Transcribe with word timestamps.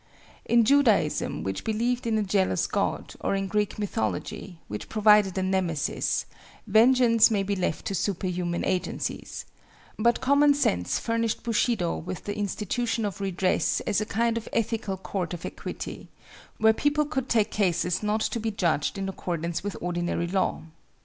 In 0.45 0.63
Judaism, 0.65 1.43
which 1.43 1.63
believed 1.63 2.07
in 2.07 2.17
a 2.17 2.23
jealous 2.23 2.65
God, 2.65 3.13
or 3.21 3.35
in 3.35 3.45
Greek 3.45 3.77
mythology, 3.77 4.57
which 4.67 4.89
provided 4.89 5.37
a 5.37 5.43
Nemesis, 5.43 6.25
vengeance 6.65 7.29
may 7.29 7.43
be 7.43 7.55
left 7.55 7.85
to 7.85 7.93
superhuman 7.93 8.65
agencies; 8.65 9.45
but 9.99 10.19
common 10.19 10.55
sense 10.55 10.97
furnished 10.97 11.43
Bushido 11.43 11.95
with 11.97 12.23
the 12.23 12.35
institution 12.35 13.05
of 13.05 13.21
redress 13.21 13.79
as 13.81 14.01
a 14.01 14.07
kind 14.07 14.39
of 14.39 14.49
ethical 14.53 14.97
court 14.97 15.35
of 15.35 15.45
equity, 15.45 16.07
where 16.57 16.73
people 16.73 17.05
could 17.05 17.29
take 17.29 17.51
cases 17.51 18.01
not 18.01 18.21
to 18.21 18.39
be 18.39 18.49
judged 18.49 18.97
in 18.97 19.07
accordance 19.07 19.63
with 19.63 19.77
ordinary 19.81 20.25
law. 20.25 20.63